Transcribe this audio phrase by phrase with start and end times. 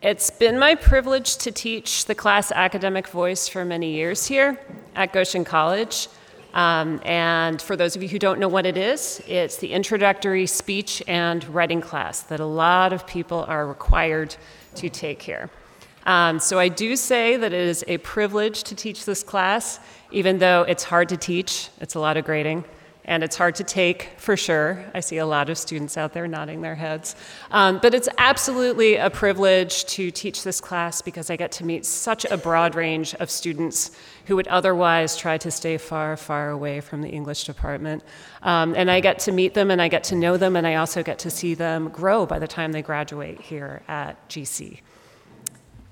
[0.00, 4.56] It's been my privilege to teach the class Academic Voice for many years here
[4.94, 6.06] at Goshen College.
[6.54, 10.46] Um, and for those of you who don't know what it is, it's the introductory
[10.46, 14.36] speech and writing class that a lot of people are required
[14.76, 15.50] to take here.
[16.06, 19.80] Um, so I do say that it is a privilege to teach this class,
[20.12, 22.64] even though it's hard to teach, it's a lot of grading
[23.08, 24.84] and it's hard to take for sure.
[24.94, 27.16] I see a lot of students out there nodding their heads.
[27.50, 31.86] Um, but it's absolutely a privilege to teach this class because I get to meet
[31.86, 33.92] such a broad range of students
[34.26, 38.04] who would otherwise try to stay far, far away from the English department.
[38.42, 40.74] Um, and I get to meet them and I get to know them and I
[40.74, 44.80] also get to see them grow by the time they graduate here at GC.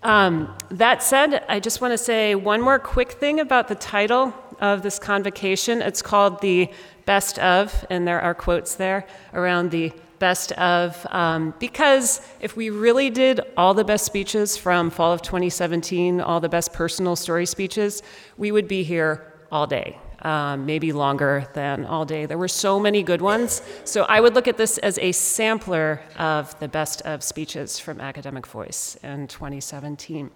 [0.03, 4.35] Um, that said, I just want to say one more quick thing about the title
[4.61, 5.83] of this convocation.
[5.83, 6.71] It's called the
[7.05, 12.71] best of, and there are quotes there around the best of, um, because if we
[12.71, 17.47] really did all the best speeches from fall of 2017, all the best personal story
[17.47, 18.03] speeches,
[18.37, 19.99] we would be here all day.
[20.23, 22.27] Um, maybe longer than all day.
[22.27, 23.63] There were so many good ones.
[23.85, 28.01] So I would look at this as a sampler of the best of speeches from
[28.01, 30.31] Academic Voice in 2017.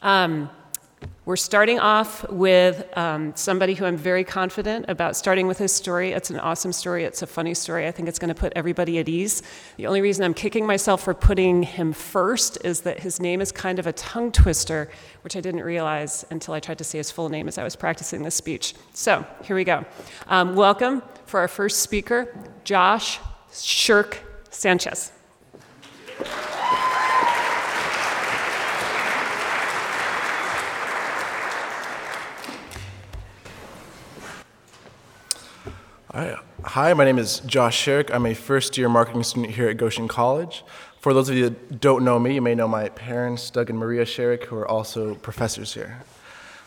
[0.00, 0.48] Um,
[1.30, 6.10] we're starting off with um, somebody who I'm very confident about starting with his story.
[6.10, 7.86] It's an awesome story, it's a funny story.
[7.86, 9.42] I think it's going to put everybody at ease.
[9.76, 13.52] The only reason I'm kicking myself for putting him first is that his name is
[13.52, 14.90] kind of a tongue twister,
[15.22, 17.76] which I didn't realize until I tried to say his full name as I was
[17.76, 18.74] practicing this speech.
[18.92, 19.84] So here we go.
[20.26, 22.34] Um, welcome for our first speaker,
[22.64, 23.20] Josh
[23.52, 24.18] Shirk
[24.50, 25.12] Sanchez.
[36.12, 38.12] Hi, my name is Josh Sherrick.
[38.12, 40.64] I'm a first year marketing student here at Goshen College.
[40.98, 43.78] For those of you that don't know me, you may know my parents, Doug and
[43.78, 46.02] Maria Sherrick, who are also professors here.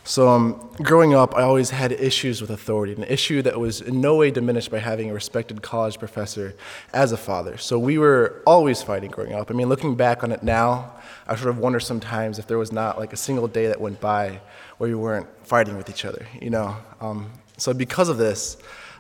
[0.06, 4.00] So, um, growing up, I always had issues with authority, an issue that was in
[4.00, 6.56] no way diminished by having a respected college professor
[6.94, 7.58] as a father.
[7.58, 9.52] So, we were always fighting growing up.
[9.52, 10.94] I mean, looking back on it now,
[11.28, 14.00] I sort of wonder sometimes if there was not like a single day that went
[14.00, 14.40] by
[14.78, 16.78] where we weren't fighting with each other, you know?
[17.02, 18.56] Um, so, because of this,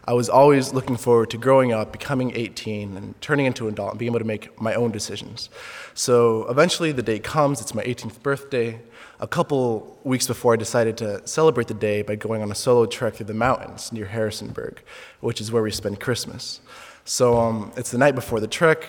[0.06, 3.91] I was always looking forward to growing up, becoming 18, and turning into an adult
[3.91, 5.50] and being able to make my own decisions.
[5.94, 8.81] So eventually the day comes, it's my 18th birthday.
[9.22, 12.86] A couple weeks before, I decided to celebrate the day by going on a solo
[12.86, 14.81] trek through the mountains near Harrisonburg,
[15.22, 16.59] which is where we spend Christmas.
[17.06, 18.86] So um, it's the night before the trek.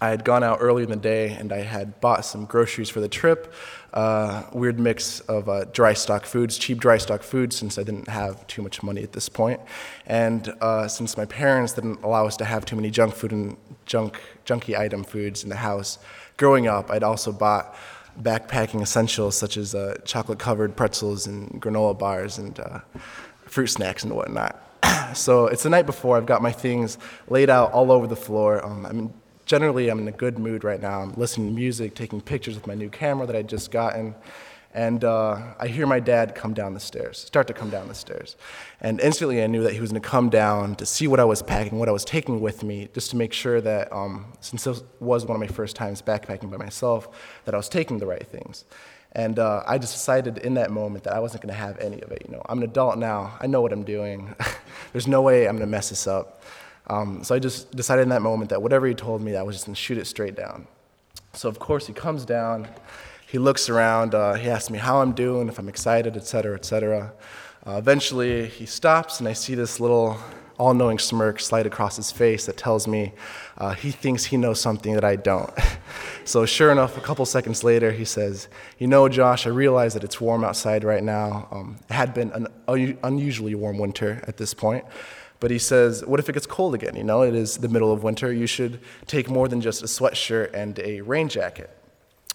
[0.00, 3.00] I had gone out early in the day and I had bought some groceries for
[3.00, 3.52] the trip.
[3.92, 8.08] Uh, weird mix of uh, dry stock foods, cheap dry stock foods, since I didn't
[8.08, 9.60] have too much money at this point.
[10.06, 13.56] And uh, since my parents didn't allow us to have too many junk food and
[13.86, 15.98] junk, junky item foods in the house,
[16.36, 17.76] growing up, I'd also bought
[18.20, 22.80] backpacking essentials such as uh, chocolate covered pretzels and granola bars and uh,
[23.46, 24.60] fruit snacks and whatnot.
[25.14, 28.64] so it's the night before, I've got my things laid out all over the floor.
[28.64, 29.14] Um, I'm
[29.46, 31.00] generally I'm in a good mood right now.
[31.00, 34.14] I'm listening to music, taking pictures with my new camera that I just gotten.
[34.74, 37.94] And uh, I hear my dad come down the stairs, start to come down the
[37.94, 38.34] stairs.
[38.80, 41.24] And instantly I knew that he was going to come down to see what I
[41.24, 44.64] was packing, what I was taking with me, just to make sure that, um, since
[44.64, 47.08] this was one of my first times backpacking by myself,
[47.44, 48.64] that I was taking the right things.
[49.12, 52.00] And uh, I just decided in that moment that I wasn't going to have any
[52.00, 52.22] of it.
[52.26, 53.38] You know, I'm an adult now.
[53.40, 54.34] I know what I'm doing.
[54.92, 56.42] There's no way I'm going to mess this up.
[56.86, 59.56] Um, so I just decided in that moment that whatever he told me, I was
[59.56, 60.66] just going to shoot it straight down.
[61.32, 62.68] So of course he comes down,
[63.26, 66.54] he looks around, uh, he asks me how I'm doing, if I'm excited, et cetera,
[66.54, 67.12] et cetera.
[67.66, 70.18] Uh, eventually he stops, and I see this little
[70.58, 73.12] all-knowing smirk slide across his face that tells me
[73.58, 75.52] uh, he thinks he knows something that I don't.
[76.24, 80.04] so sure enough, a couple seconds later, he says, "You know, Josh, I realize that
[80.04, 81.48] it's warm outside right now.
[81.50, 82.46] Um, it had been an
[83.02, 84.84] unusually warm winter at this point."
[85.44, 86.96] But he says, what if it gets cold again?
[86.96, 88.32] You know, it is the middle of winter.
[88.32, 91.68] You should take more than just a sweatshirt and a rain jacket.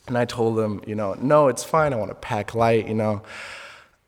[0.06, 1.92] And I told him, you know, no, it's fine.
[1.92, 3.24] I want to pack light, you know.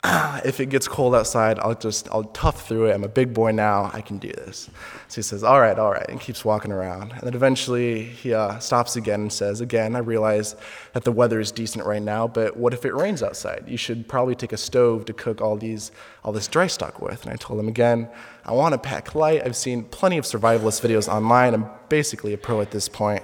[0.44, 2.94] if it gets cold outside, I'll just, I'll tough through it.
[2.94, 3.92] I'm a big boy now.
[3.94, 4.70] I can do this.
[5.08, 7.12] So he says, all right, all right, and keeps walking around.
[7.12, 10.56] And then eventually he uh, stops again and says, again, I realize
[10.94, 13.66] that the weather is decent right now, but what if it rains outside?
[13.68, 15.92] You should probably take a stove to cook all these,
[16.24, 17.24] all this dry stock with.
[17.24, 18.10] And I told him again,
[18.44, 19.44] I want to pack light.
[19.46, 21.54] I've seen plenty of survivalist videos online.
[21.54, 23.24] I'm basically a pro at this point.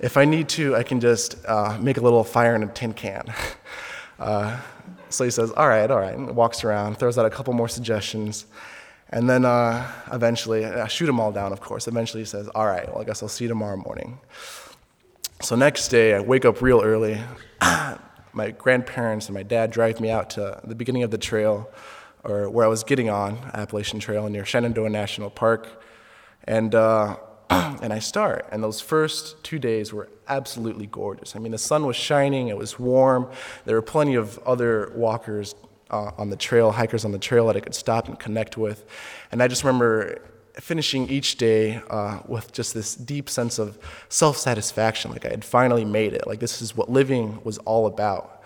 [0.00, 2.92] If I need to, I can just uh, make a little fire in a tin
[2.92, 3.32] can.
[4.18, 4.60] uh,
[5.10, 7.68] so he says, all right, all right, and walks around, throws out a couple more
[7.68, 8.46] suggestions.
[9.10, 11.88] And then uh, eventually, I shoot them all down, of course.
[11.88, 14.20] Eventually, he says, all right, well, I guess I'll see you tomorrow morning.
[15.42, 17.20] So next day, I wake up real early.
[18.32, 21.68] my grandparents and my dad drive me out to the beginning of the trail,
[22.22, 25.82] or where I was getting on Appalachian Trail near Shenandoah National Park,
[26.44, 27.16] and uh,
[27.82, 28.46] and I start.
[28.52, 31.34] And those first two days were absolutely gorgeous.
[31.34, 33.28] I mean, the sun was shining, it was warm.
[33.64, 35.54] There were plenty of other walkers
[35.90, 38.84] uh, on the trail, hikers on the trail that I could stop and connect with.
[39.32, 40.22] And I just remember
[40.54, 45.44] finishing each day uh, with just this deep sense of self satisfaction, like I had
[45.44, 46.26] finally made it.
[46.26, 48.39] Like this is what living was all about.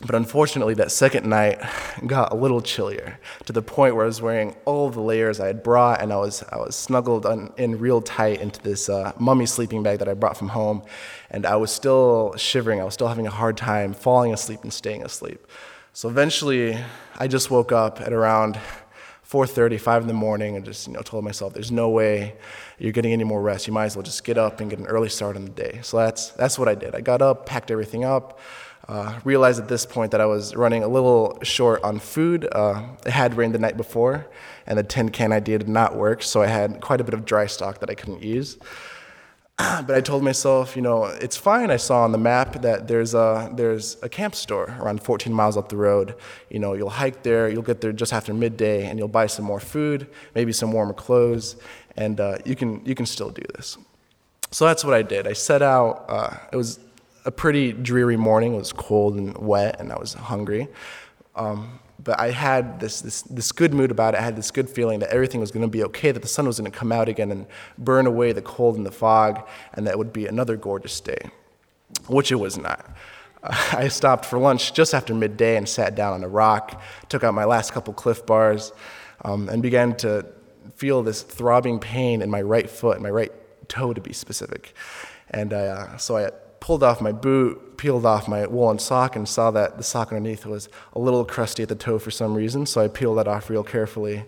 [0.00, 1.60] But unfortunately, that second night
[2.06, 5.48] got a little chillier to the point where I was wearing all the layers I
[5.48, 9.12] had brought, and I was, I was snuggled on, in real tight into this uh,
[9.18, 10.82] mummy sleeping bag that I brought from home.
[11.30, 12.80] And I was still shivering.
[12.80, 15.44] I was still having a hard time falling asleep and staying asleep.
[15.92, 16.78] So eventually,
[17.16, 18.56] I just woke up at around
[19.28, 22.36] 4:30, 5 in the morning, and just you know told myself, "There's no way
[22.78, 23.66] you're getting any more rest.
[23.66, 25.80] You might as well just get up and get an early start on the day."
[25.82, 26.94] So that's that's what I did.
[26.94, 28.38] I got up, packed everything up.
[28.88, 32.48] Uh, realized at this point that I was running a little short on food.
[32.50, 34.26] Uh, it had rained the night before,
[34.66, 37.26] and the tin can idea did not work, so I had quite a bit of
[37.26, 38.56] dry stock that I couldn't use.
[39.58, 41.70] but I told myself, you know, it's fine.
[41.70, 45.58] I saw on the map that there's a, there's a camp store around 14 miles
[45.58, 46.14] up the road.
[46.48, 49.44] You know, you'll hike there, you'll get there just after midday, and you'll buy some
[49.44, 51.56] more food, maybe some warmer clothes,
[51.96, 53.76] and uh, you, can, you can still do this.
[54.50, 55.26] So that's what I did.
[55.26, 56.78] I set out, uh, it was
[57.28, 58.54] a pretty dreary morning.
[58.54, 60.66] It was cold and wet, and I was hungry.
[61.36, 64.20] Um, but I had this, this, this good mood about it.
[64.20, 66.46] I had this good feeling that everything was going to be okay, that the sun
[66.46, 67.46] was going to come out again and
[67.76, 71.18] burn away the cold and the fog, and that would be another gorgeous day,
[72.06, 72.96] which it was not.
[73.42, 76.80] I stopped for lunch just after midday and sat down on a rock,
[77.10, 78.72] took out my last couple Clif bars,
[79.22, 80.24] um, and began to
[80.76, 83.32] feel this throbbing pain in my right foot, my right
[83.68, 84.72] toe to be specific.
[85.30, 89.50] And uh, so I pulled off my boot, peeled off my woolen sock, and saw
[89.52, 92.66] that the sock underneath was a little crusty at the toe for some reason.
[92.66, 94.24] So I peeled that off real carefully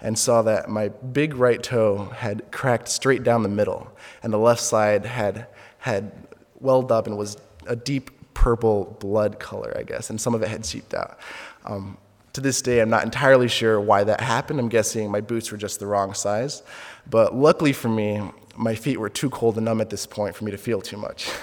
[0.00, 3.90] and saw that my big right toe had cracked straight down the middle,
[4.22, 5.46] and the left side had,
[5.78, 6.12] had
[6.58, 7.36] welled up and was
[7.66, 11.18] a deep purple blood color, I guess, and some of it had seeped out.
[11.66, 11.98] Um,
[12.32, 14.60] to this day, I'm not entirely sure why that happened.
[14.60, 16.62] I'm guessing my boots were just the wrong size.
[17.08, 18.22] But luckily for me,
[18.56, 20.96] my feet were too cold and numb at this point for me to feel too
[20.96, 21.30] much.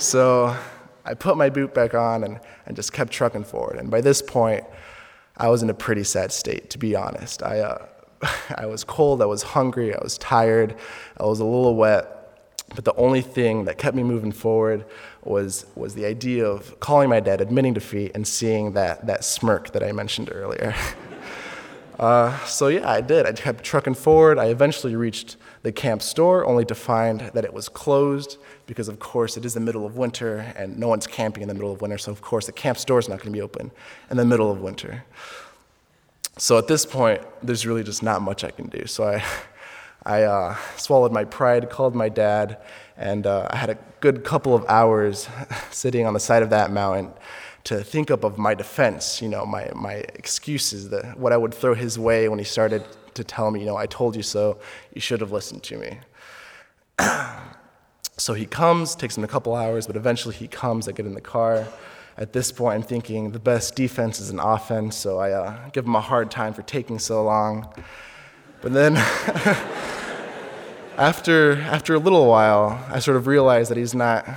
[0.00, 0.56] So
[1.04, 3.78] I put my boot back on and, and just kept trucking forward.
[3.78, 4.62] And by this point,
[5.36, 7.42] I was in a pretty sad state, to be honest.
[7.42, 7.86] I, uh,
[8.56, 10.76] I was cold, I was hungry, I was tired,
[11.16, 12.14] I was a little wet.
[12.76, 14.84] But the only thing that kept me moving forward
[15.24, 19.72] was, was the idea of calling my dad, admitting defeat, and seeing that, that smirk
[19.72, 20.74] that I mentioned earlier.
[21.98, 23.26] uh, so, yeah, I did.
[23.26, 24.38] I kept trucking forward.
[24.38, 29.00] I eventually reached the camp store, only to find that it was closed because, of
[29.00, 31.80] course, it is the middle of winter and no one's camping in the middle of
[31.80, 31.98] winter.
[31.98, 33.72] So, of course, the camp store is not going to be open
[34.10, 35.04] in the middle of winter.
[36.36, 38.86] So, at this point, there's really just not much I can do.
[38.86, 39.24] So, I,
[40.06, 42.58] I uh, swallowed my pride, called my dad,
[42.96, 45.28] and uh, I had a good couple of hours
[45.72, 47.12] sitting on the side of that mountain
[47.64, 51.52] to think up of my defense, you know, my, my excuses, the, what I would
[51.52, 52.84] throw his way when he started
[53.14, 54.58] to tell me, you know, I told you so,
[54.94, 55.98] you should have listened to me.
[58.18, 60.88] So he comes, takes him a couple hours, but eventually he comes.
[60.88, 61.68] I get in the car.
[62.16, 65.86] At this point, I'm thinking the best defense is an offense, so I uh, give
[65.86, 67.72] him a hard time for taking so long.
[68.60, 68.96] But then,
[70.96, 74.28] after, after a little while, I sort of realize that he's not,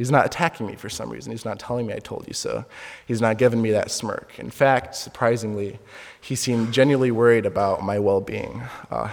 [0.00, 1.30] he's not attacking me for some reason.
[1.30, 2.64] He's not telling me I told you so.
[3.06, 4.38] He's not giving me that smirk.
[4.38, 5.78] In fact, surprisingly,
[6.22, 8.62] he seemed genuinely worried about my well being.
[8.90, 9.10] Uh,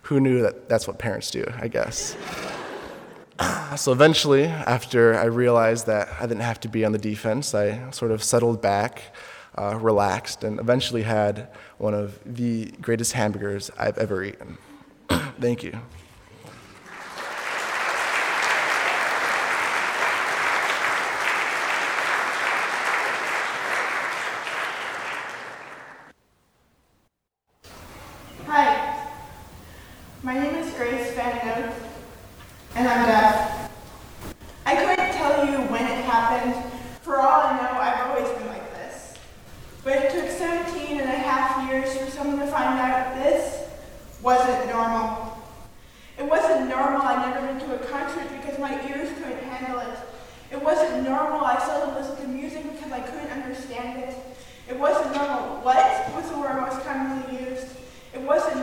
[0.00, 2.16] who knew that that's what parents do, I guess.
[3.76, 7.90] so eventually, after I realized that I didn't have to be on the defense, I
[7.90, 9.02] sort of settled back,
[9.58, 14.56] uh, relaxed, and eventually had one of the greatest hamburgers I've ever eaten.
[15.38, 15.78] Thank you.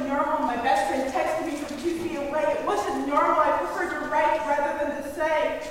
[0.10, 0.48] normal.
[0.48, 2.44] My best friend texted me from two feet away.
[2.60, 3.40] It wasn't normal.
[3.40, 5.62] I preferred to write rather than to say.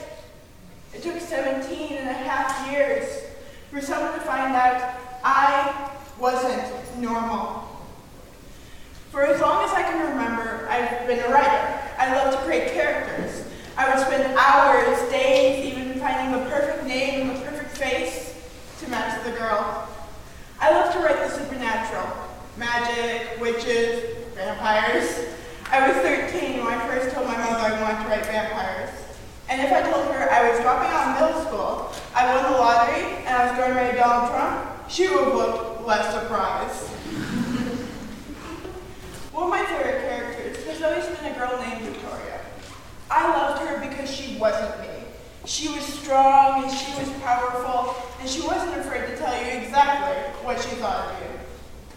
[1.02, 3.25] took 17 and a half years
[3.71, 7.64] for someone to find out I wasn't normal.
[9.11, 11.81] For as long as I can remember, I've been a writer.
[11.99, 13.45] I love to create characters.
[13.76, 18.35] I would spend hours, days, even finding the perfect name and the perfect face
[18.80, 19.87] to match the girl.
[20.59, 22.09] I love to write the supernatural.
[22.57, 25.26] Magic, witches, vampires.
[25.71, 28.88] I was 13 when I first told my mother I wanted to write vampires.
[29.50, 32.59] And if I told her I was dropping out of middle school, I won the
[32.59, 36.88] lottery, and I was going to marry Donald Trump, she would have looked less surprised.
[39.33, 42.40] One of my favorite characters has always been a girl named Victoria.
[43.11, 44.88] I loved her because she wasn't me.
[45.49, 50.14] She was strong and she was powerful, and she wasn't afraid to tell you exactly
[50.45, 51.40] what she thought of you.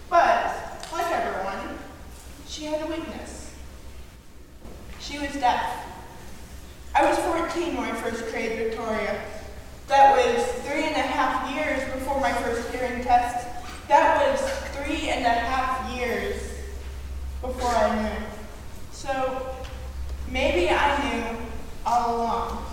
[0.09, 1.77] But, like everyone,
[2.47, 3.53] she had a weakness.
[5.01, 5.85] She was deaf.
[6.95, 9.21] I was 14 when I first created Victoria.
[9.89, 13.45] That was three and a half years before my first hearing test.
[13.89, 14.39] That was
[14.77, 16.41] three and a half years
[17.41, 18.25] before I knew.
[18.93, 19.53] So
[20.29, 21.37] maybe I knew
[21.85, 22.70] all along.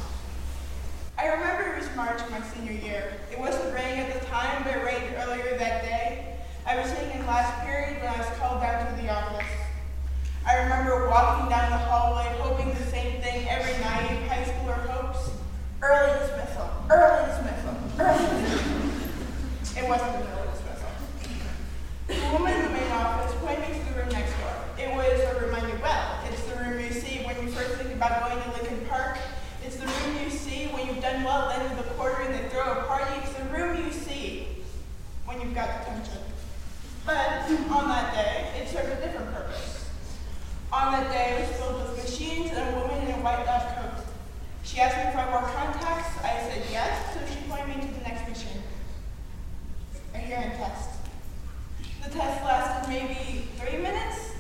[1.18, 3.12] I remember it was March my senior year.
[3.32, 6.36] It wasn't raining at the time, but it rained earlier that day.
[6.64, 9.50] I was sitting in last period when I was called down to the office.
[10.46, 15.30] I remember walking down the hallway hoping the same thing every naive high schooler hopes.
[15.82, 19.82] Early dismissal, early dismissal, early dismissal.
[19.82, 20.92] It wasn't early dismissal.
[22.06, 24.54] The woman in the main office pointed me to the room next door.
[24.78, 26.20] It was a room I knew well.
[26.30, 29.18] It's the room you see when you first think about going to Lincoln Park.
[29.64, 32.22] It's the room you see when you've done well at the end of the quarter
[32.22, 33.20] and they throw a party.
[33.22, 34.48] It's the room you see
[35.26, 36.22] when you've got detention.
[37.04, 39.90] But on that day, it served a different purpose.
[40.72, 43.76] On that day, it was filled with machines and a woman in a white lab
[43.76, 44.04] coat.
[44.64, 46.16] She asked me if I wore contacts.
[46.24, 48.62] I said yes, so she pointed me to the next machine.
[50.14, 50.90] A hearing test.
[52.04, 54.32] The test lasted maybe three minutes,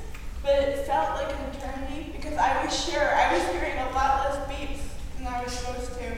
[0.42, 4.24] but it felt like an eternity because I was sure I was hearing a lot
[4.24, 6.12] less beeps than I was supposed to.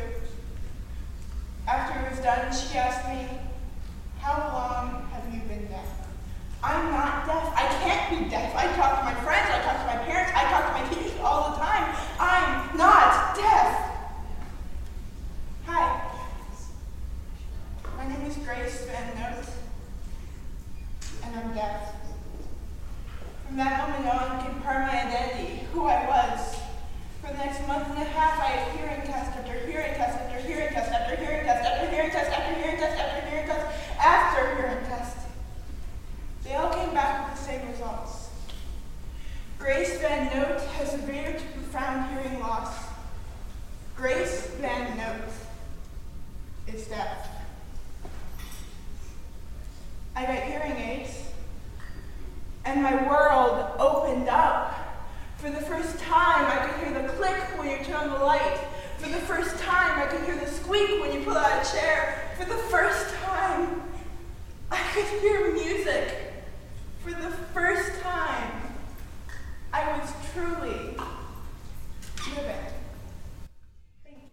[1.66, 3.38] After it was done, she asked me,
[4.18, 5.86] How long have you been deaf?
[6.62, 7.52] I'm not deaf.
[7.56, 8.54] I can't be deaf.
[8.54, 11.18] I talk to my friends, I talk to my parents, I talk to my teachers
[11.22, 11.96] all the time.
[12.18, 13.90] I'm not deaf.
[15.66, 16.10] Hi.
[17.96, 19.46] My name is Grace Van Note,
[21.24, 21.94] and I'm deaf.
[23.46, 26.56] From that moment on, it became part of my identity, who I was.
[27.20, 30.40] For the next month and a half, I had hearing test after hearing test after
[30.46, 33.66] hearing test after hearing test after hearing test after hearing test after hearing test
[33.98, 35.16] after hearing test.
[36.44, 38.30] They all came back with the same results.
[40.10, 42.74] Grace Van Note has severe to profound hearing loss.
[43.94, 45.30] Grace Van Note
[46.66, 47.28] is deaf.
[50.16, 51.16] I got hearing aids,
[52.64, 54.74] and my world opened up.
[55.36, 58.58] For the first time, I could hear the click when you turn on the light.
[58.98, 62.34] For the first time, I could hear the squeak when you pull out a chair.
[62.36, 63.80] For the first time,
[64.72, 66.16] I could hear music.
[67.04, 68.60] For the first time,
[69.72, 70.96] I was truly
[72.34, 72.56] living.
[74.04, 74.30] Thank you.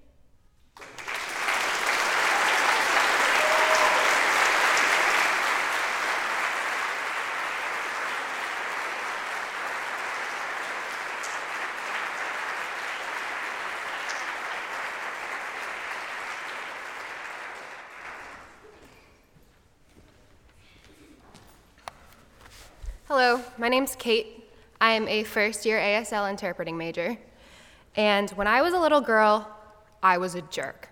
[23.08, 24.50] Hello, my name's Kate.
[24.79, 27.17] I am a first year ASL interpreting major.
[27.97, 29.45] And when I was a little girl,
[30.01, 30.88] I was a jerk.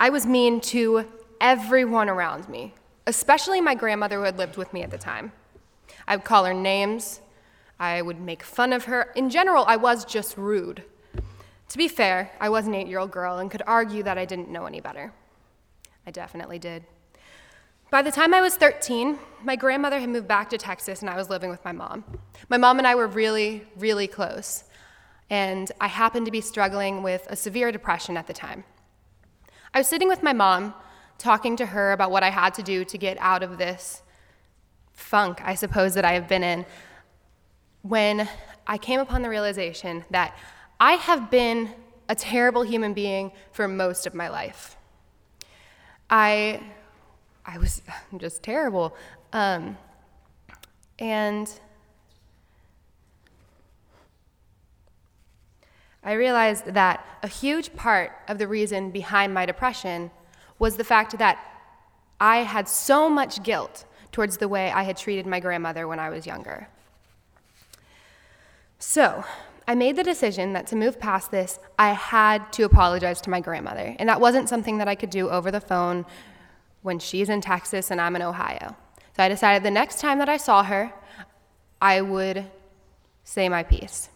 [0.00, 1.06] I was mean to
[1.40, 2.74] everyone around me,
[3.06, 5.30] especially my grandmother who had lived with me at the time.
[6.08, 7.20] I would call her names,
[7.78, 9.12] I would make fun of her.
[9.14, 10.82] In general, I was just rude.
[11.68, 14.24] To be fair, I was an eight year old girl and could argue that I
[14.24, 15.12] didn't know any better.
[16.04, 16.82] I definitely did.
[17.90, 21.16] By the time I was 13, my grandmother had moved back to Texas and I
[21.16, 22.04] was living with my mom.
[22.48, 24.62] My mom and I were really, really close,
[25.28, 28.62] and I happened to be struggling with a severe depression at the time.
[29.74, 30.72] I was sitting with my mom,
[31.18, 34.02] talking to her about what I had to do to get out of this
[34.92, 36.66] funk, I suppose, that I have been in,
[37.82, 38.28] when
[38.68, 40.38] I came upon the realization that
[40.78, 41.70] I have been
[42.08, 44.76] a terrible human being for most of my life.
[46.08, 46.62] I
[47.52, 47.82] I was
[48.18, 48.94] just terrible.
[49.32, 49.76] Um,
[50.98, 51.50] and
[56.02, 60.10] I realized that a huge part of the reason behind my depression
[60.58, 61.38] was the fact that
[62.20, 66.10] I had so much guilt towards the way I had treated my grandmother when I
[66.10, 66.68] was younger.
[68.78, 69.24] So,
[69.68, 73.40] I made the decision that to move past this, I had to apologize to my
[73.40, 73.94] grandmother.
[73.98, 76.06] And that wasn't something that I could do over the phone
[76.82, 78.76] when she's in Texas and I'm in Ohio.
[79.16, 80.92] So I decided the next time that I saw her,
[81.80, 82.46] I would
[83.24, 84.08] say my piece.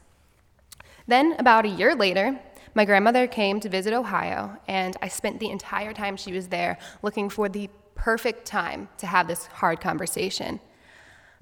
[1.07, 2.41] Then, about a year later,
[2.75, 6.79] my grandmother came to visit Ohio, and I spent the entire time she was there
[7.03, 10.61] looking for the perfect time to have this hard conversation.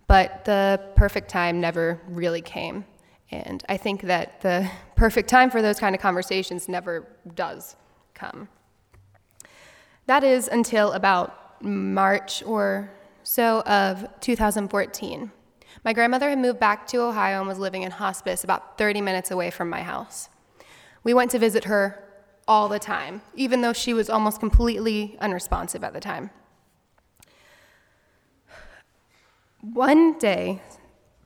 [0.06, 2.84] But the perfect time never really came.
[3.30, 7.76] And I think that the perfect time for those kind of conversations never does
[8.14, 8.48] come.
[10.06, 12.90] That is until about March or
[13.22, 15.30] so of 2014.
[15.84, 19.30] My grandmother had moved back to Ohio and was living in hospice about 30 minutes
[19.30, 20.28] away from my house.
[21.04, 22.02] We went to visit her
[22.46, 26.30] all the time, even though she was almost completely unresponsive at the time.
[29.60, 30.60] One day,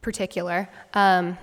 [0.02, 1.38] particular, um,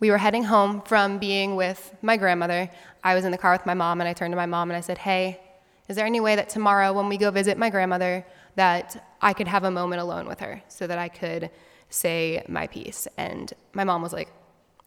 [0.00, 2.70] we were heading home from being with my grandmother.
[3.02, 4.76] I was in the car with my mom, and I turned to my mom and
[4.76, 5.40] I said, Hey,
[5.88, 8.24] is there any way that tomorrow, when we go visit my grandmother,
[8.56, 11.50] that I could have a moment alone with her so that I could
[11.88, 13.08] say my piece?
[13.16, 14.28] And my mom was like,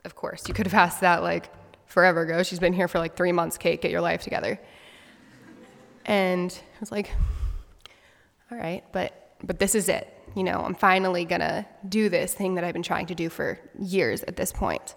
[0.05, 1.51] Of course, you could have asked that like
[1.88, 2.43] forever ago.
[2.43, 4.60] She's been here for like three months, Kate, get your life together.
[6.05, 7.12] And I was like,
[8.51, 10.08] All right, but, but this is it.
[10.36, 13.60] You know, I'm finally gonna do this thing that I've been trying to do for
[13.79, 14.93] years at this point.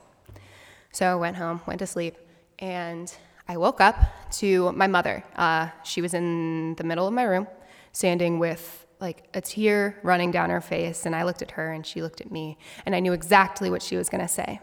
[0.93, 2.17] So I went home, went to sleep,
[2.59, 3.13] and
[3.47, 3.97] I woke up
[4.39, 5.23] to my mother.
[5.37, 7.47] Uh, she was in the middle of my room,
[7.93, 11.87] standing with like a tear running down her face, and I looked at her and
[11.87, 14.61] she looked at me, and I knew exactly what she was going to say.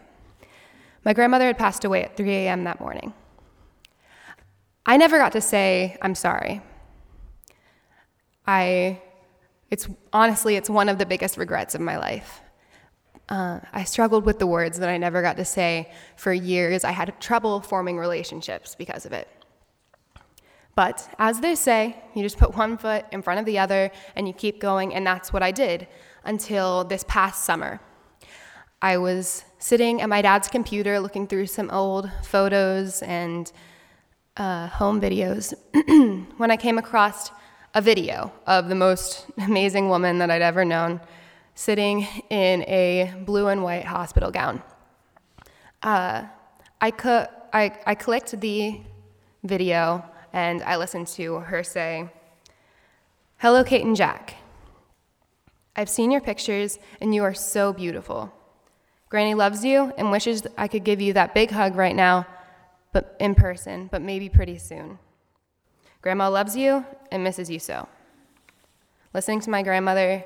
[1.04, 2.64] My grandmother had passed away at 3 a.m.
[2.64, 3.12] that morning.
[4.84, 6.60] I never got to say, I'm sorry.
[8.46, 9.00] I,
[9.70, 12.41] it's honestly, it's one of the biggest regrets of my life.
[13.28, 16.84] Uh, I struggled with the words that I never got to say for years.
[16.84, 19.28] I had trouble forming relationships because of it.
[20.74, 24.26] But as they say, you just put one foot in front of the other and
[24.26, 25.86] you keep going, and that's what I did
[26.24, 27.80] until this past summer.
[28.80, 33.52] I was sitting at my dad's computer looking through some old photos and
[34.36, 35.54] uh, home videos
[36.38, 37.30] when I came across
[37.74, 41.00] a video of the most amazing woman that I'd ever known
[41.54, 44.62] sitting in a blue and white hospital gown.
[45.82, 46.24] Uh,
[46.80, 48.80] I, cu- I, I clicked the
[49.44, 52.08] video and I listened to her say,
[53.38, 54.36] Hello, Kate and Jack.
[55.74, 58.32] I've seen your pictures and you are so beautiful.
[59.08, 62.26] Granny loves you and wishes I could give you that big hug right now,
[62.92, 64.98] but in person, but maybe pretty soon.
[66.00, 67.88] Grandma loves you and misses you so.
[69.14, 70.24] Listening to my grandmother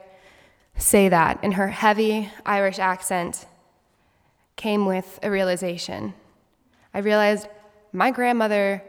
[0.77, 3.47] say that in her heavy Irish accent
[4.57, 6.15] came with a realization.
[6.93, 7.49] I realized
[7.93, 8.83] my grandmother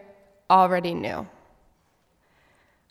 [0.49, 1.27] already knew.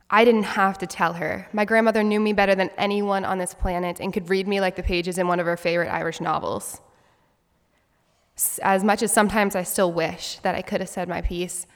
[0.09, 1.49] I didn't have to tell her.
[1.53, 4.77] My grandmother knew me better than anyone on this planet and could read me like
[4.77, 6.81] the pages in one of her favorite Irish novels.
[8.63, 11.67] As much as sometimes I still wish that I could have said my piece,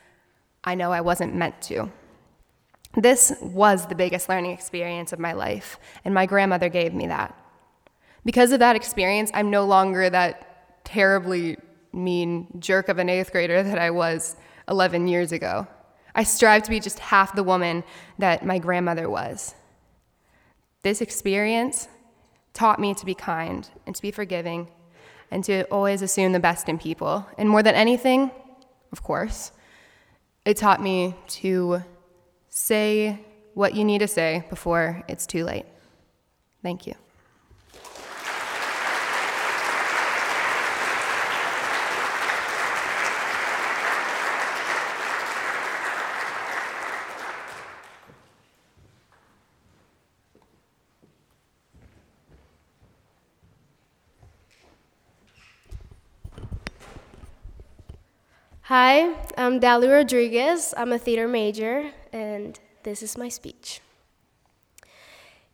[0.63, 1.91] I know I wasn't meant to.
[2.95, 7.37] This was the biggest learning experience of my life, and my grandmother gave me that.
[8.25, 11.57] Because of that experience, I'm no longer that terribly
[11.93, 14.37] mean jerk of an eighth grader that I was
[14.69, 15.67] 11 years ago.
[16.15, 17.85] I strive to be just half the woman
[18.19, 19.55] that my grandmother was.
[20.83, 21.89] This experience
[22.53, 24.69] taught me to be kind and to be forgiving
[25.31, 27.27] and to always assume the best in people.
[27.39, 28.31] And more than anything,
[28.91, 29.53] of course,
[30.45, 31.85] it taught me to
[32.51, 33.19] Say
[33.55, 35.67] what you need to say before it's too late.
[36.63, 36.95] Thank you.
[58.63, 60.75] Hi, I'm Dali Rodriguez.
[60.77, 61.91] I'm a theater major,
[62.83, 63.81] this is my speech.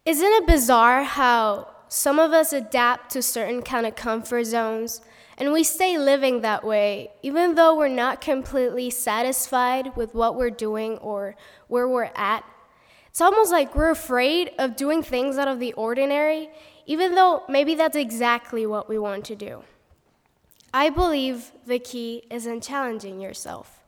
[0.05, 5.01] Isn't it bizarre how some of us adapt to certain kind of comfort zones
[5.39, 10.51] and we stay living that way even though we're not completely satisfied with what we're
[10.51, 11.37] doing or
[11.69, 12.45] where we're at?
[13.17, 16.51] It's almost like we're afraid of doing things out of the ordinary,
[16.85, 19.65] even though maybe that's exactly what we want to do.
[20.75, 23.83] I believe the key is in challenging yourself,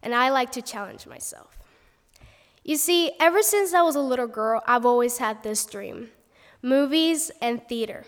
[0.00, 1.58] and I like to challenge myself.
[2.68, 6.10] You see, ever since I was a little girl, I've always had this dream
[6.60, 8.04] movies and theater.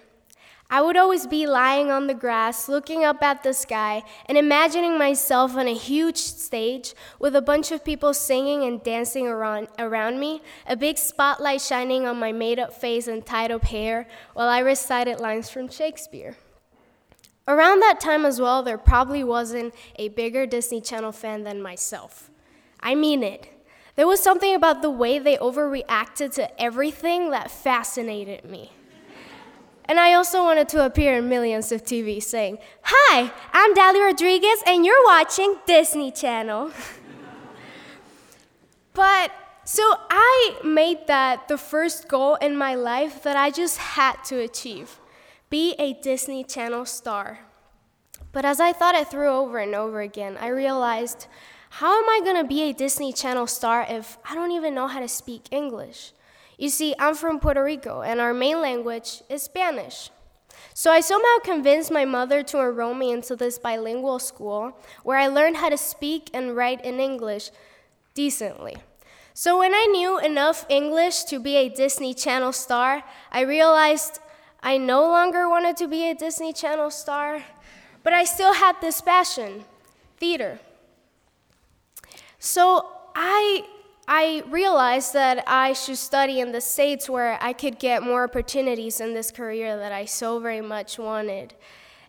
[0.68, 4.98] I would always be lying on the grass, looking up at the sky, and imagining
[4.98, 10.20] myself on a huge stage with a bunch of people singing and dancing around, around
[10.20, 14.48] me, a big spotlight shining on my made up face and tied up hair while
[14.48, 16.36] I recited lines from Shakespeare.
[17.48, 22.30] Around that time as well, there probably wasn't a bigger Disney Channel fan than myself.
[22.78, 23.48] I mean it.
[24.00, 28.72] There was something about the way they overreacted to everything that fascinated me.
[29.84, 34.62] And I also wanted to appear in millions of TV saying, Hi, I'm Dali Rodriguez,
[34.66, 36.70] and you're watching Disney Channel.
[38.94, 39.32] but
[39.64, 44.40] so I made that the first goal in my life that I just had to
[44.40, 44.98] achieve
[45.50, 47.40] be a Disney Channel star.
[48.32, 51.26] But as I thought it through over and over again, I realized
[51.70, 54.86] how am I going to be a Disney Channel star if I don't even know
[54.86, 56.12] how to speak English?
[56.58, 60.10] You see, I'm from Puerto Rico, and our main language is Spanish.
[60.74, 65.28] So I somehow convinced my mother to enroll me into this bilingual school where I
[65.28, 67.50] learned how to speak and write in English
[68.14, 68.76] decently.
[69.32, 74.18] So when I knew enough English to be a Disney Channel star, I realized
[74.62, 77.44] I no longer wanted to be a Disney Channel star,
[78.02, 79.64] but I still had this passion
[80.18, 80.58] theater.
[82.40, 83.64] So I
[84.08, 88.98] I realized that I should study in the States where I could get more opportunities
[88.98, 91.54] in this career that I so very much wanted.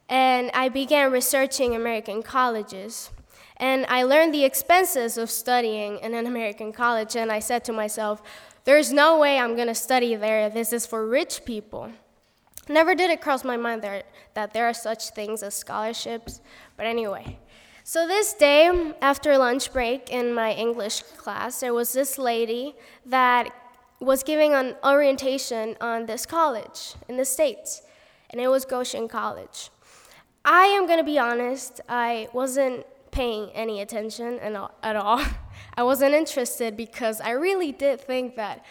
[0.09, 3.11] And I began researching American colleges.
[3.57, 7.73] And I learned the expenses of studying in an American college, and I said to
[7.73, 8.23] myself,
[8.63, 10.49] there's no way I'm gonna study there.
[10.49, 11.91] This is for rich people.
[12.67, 16.41] Never did it cross my mind that there are such things as scholarships,
[16.77, 17.37] but anyway.
[17.93, 22.73] So, this day after lunch break in my English class, there was this lady
[23.05, 23.53] that
[23.99, 27.81] was giving an orientation on this college in the States,
[28.29, 29.71] and it was Goshen College.
[30.45, 35.21] I am going to be honest, I wasn't paying any attention at all.
[35.75, 38.63] I wasn't interested because I really did think that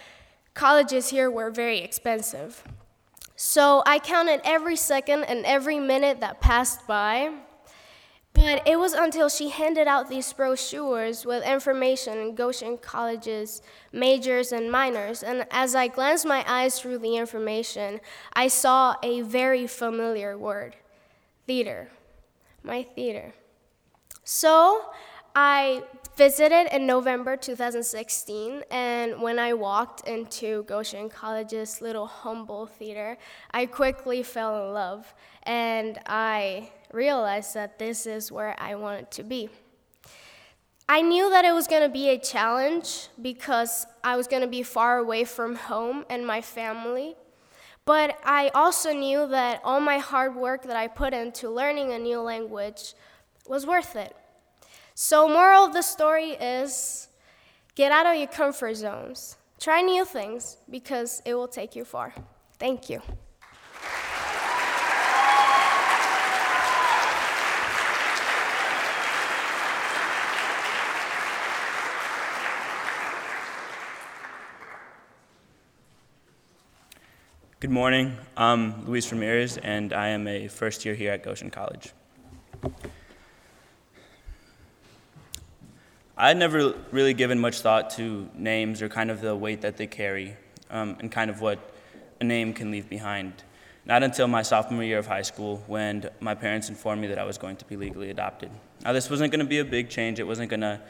[0.54, 2.64] colleges here were very expensive.
[3.36, 7.34] So I counted every second and every minute that passed by
[8.40, 13.60] but it was until she handed out these brochures with information in Goshen College's
[13.92, 18.00] majors and minors, and as I glanced my eyes through the information,
[18.32, 20.76] I saw a very familiar word
[21.46, 21.90] theater.
[22.62, 23.34] My theater.
[24.24, 24.86] So
[25.34, 25.82] I
[26.16, 33.18] visited in November 2016, and when I walked into Goshen College's little humble theater,
[33.50, 39.22] I quickly fell in love, and I realized that this is where I wanted to
[39.22, 39.48] be.
[40.88, 44.48] I knew that it was going to be a challenge because I was going to
[44.48, 47.14] be far away from home and my family.
[47.84, 51.98] But I also knew that all my hard work that I put into learning a
[51.98, 52.94] new language
[53.46, 54.16] was worth it.
[54.94, 57.08] So, moral of the story is
[57.74, 59.36] get out of your comfort zones.
[59.60, 62.12] Try new things because it will take you far.
[62.58, 63.00] Thank you.
[77.60, 78.16] Good morning.
[78.38, 81.92] I'm Luis Ramirez, and I am a first year here at Goshen College.
[86.16, 89.76] I had never really given much thought to names or kind of the weight that
[89.76, 90.38] they carry
[90.70, 91.58] um, and kind of what
[92.18, 93.44] a name can leave behind.
[93.84, 97.24] Not until my sophomore year of high school when my parents informed me that I
[97.24, 98.50] was going to be legally adopted.
[98.84, 100.80] Now, this wasn't going to be a big change, it wasn't going to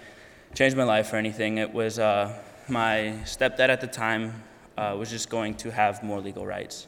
[0.55, 1.59] change my life or anything.
[1.59, 2.33] It was uh,
[2.69, 4.45] my stepdad at the time
[4.77, 6.87] uh, was just going to have more legal rights.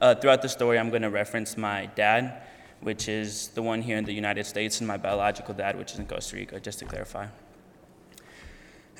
[0.00, 2.42] Uh, throughout the story, I'm going to reference my dad,
[2.80, 5.98] which is the one here in the United States, and my biological dad, which is
[5.98, 7.26] in Costa Rica, just to clarify.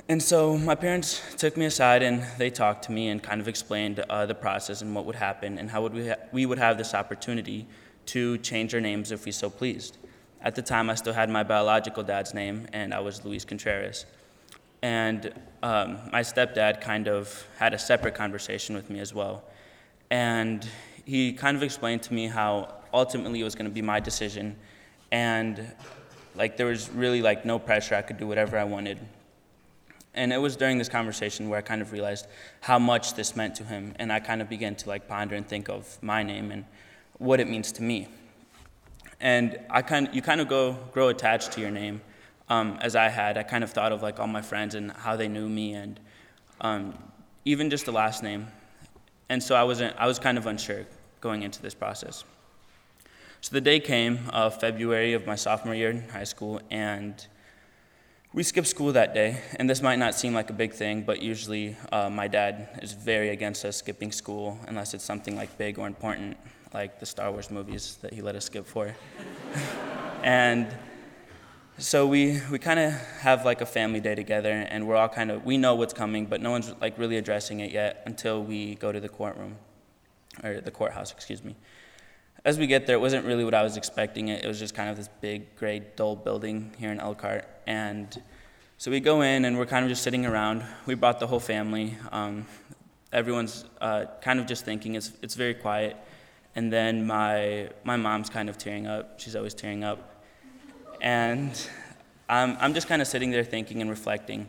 [0.09, 3.49] And so my parents took me aside and they talked to me and kind of
[3.49, 6.59] explained uh, the process and what would happen and how would we, ha- we would
[6.59, 7.67] have this opportunity
[8.07, 9.99] to change our names if we so pleased.
[10.41, 14.07] At the time, I still had my biological dad's name, and I was Luis Contreras.
[14.83, 19.45] And um, my stepdad kind of had a separate conversation with me as well.
[20.11, 20.67] And
[21.05, 24.57] he kind of explained to me how ultimately it was going to be my decision.
[25.11, 25.73] And
[26.35, 27.95] like there was really like no pressure.
[27.95, 28.99] I could do whatever I wanted.
[30.15, 32.27] And it was during this conversation where I kind of realized
[32.61, 33.95] how much this meant to him.
[33.99, 36.65] And I kind of began to like ponder and think of my name and
[37.19, 38.09] what it means to me.
[39.21, 42.01] And I kind you kind of go grow attached to your name,
[42.49, 43.37] um, as I had.
[43.39, 46.01] I kind of thought of like all my friends and how they knew me, and
[46.61, 46.99] um,
[47.45, 48.49] even just the last name.
[49.29, 49.97] And so I wasn't.
[49.97, 50.87] I was kind of unsure
[51.21, 52.25] going into this process.
[53.41, 57.25] So the day came, uh, February of my sophomore year in high school, and
[58.33, 59.41] we skipped school that day.
[59.57, 62.93] And this might not seem like a big thing, but usually uh, my dad is
[62.93, 66.37] very against us skipping school unless it's something like big or important,
[66.75, 68.95] like the Star Wars movies that he let us skip for.
[70.25, 70.67] and
[71.79, 75.31] so we, we kind of have like a family day together, and we're all kind
[75.31, 78.75] of, we know what's coming, but no one's like really addressing it yet until we
[78.75, 79.57] go to the courtroom,
[80.43, 81.57] or the courthouse, excuse me
[82.45, 84.29] as we get there, it wasn't really what I was expecting.
[84.29, 87.47] It, it was just kind of this big, gray, dull building here in Elkhart.
[87.67, 88.23] And
[88.79, 90.65] so we go in and we're kind of just sitting around.
[90.87, 91.97] We brought the whole family.
[92.13, 92.47] Um,
[93.13, 94.95] everyone's uh, kind of just thinking.
[94.95, 95.97] It's, it's very quiet.
[96.55, 99.21] And then my, my mom's kind of tearing up.
[99.21, 100.18] She's always tearing up.
[101.01, 101.51] And
[102.29, 104.47] I'm, I'm just kind of sitting there thinking and reflecting.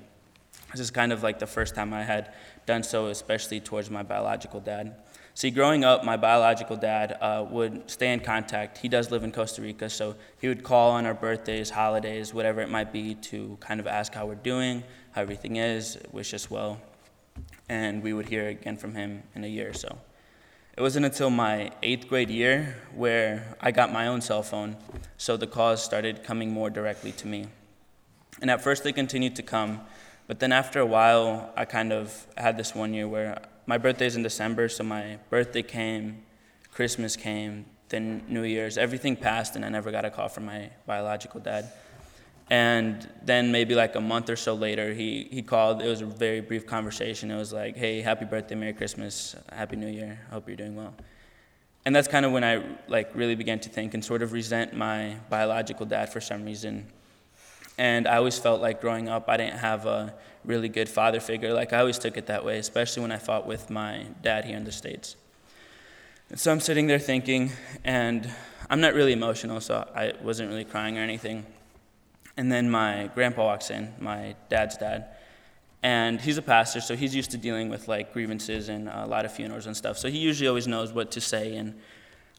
[0.71, 2.33] This is kind of like the first time I had
[2.65, 4.95] done so, especially towards my biological dad.
[5.33, 8.77] See, growing up, my biological dad uh, would stay in contact.
[8.77, 12.61] He does live in Costa Rica, so he would call on our birthdays, holidays, whatever
[12.61, 16.51] it might be, to kind of ask how we're doing, how everything is, wish us
[16.51, 16.81] well.
[17.69, 19.97] And we would hear again from him in a year or so.
[20.79, 24.77] It wasn't until my eighth grade year where I got my own cell phone,
[25.17, 27.47] so the calls started coming more directly to me.
[28.41, 29.81] And at first, they continued to come,
[30.25, 34.15] but then after a while, I kind of had this one year where my birthday's
[34.15, 36.23] in December, so my birthday came,
[36.71, 38.77] Christmas came, then New Year's.
[38.77, 41.73] Everything passed, and I never got a call from my biological dad.
[42.49, 45.81] And then maybe like a month or so later, he, he called.
[45.83, 47.29] It was a very brief conversation.
[47.29, 50.95] It was like, hey, happy birthday, Merry Christmas, Happy New Year, hope you're doing well.
[51.85, 54.73] And that's kind of when I like really began to think and sort of resent
[54.73, 56.87] my biological dad for some reason.
[57.77, 61.53] And I always felt like growing up, I didn't have a really good father figure.
[61.53, 64.57] Like I always took it that way, especially when I fought with my dad here
[64.57, 65.15] in the States.
[66.29, 67.51] And so I'm sitting there thinking,
[67.83, 68.29] and
[68.69, 71.45] I'm not really emotional, so I wasn't really crying or anything.
[72.39, 75.07] And then my grandpa walks in, my dad's dad,
[75.83, 79.25] and he's a pastor, so he's used to dealing with like grievances and a lot
[79.25, 79.97] of funerals and stuff.
[79.97, 81.77] So he usually always knows what to say, and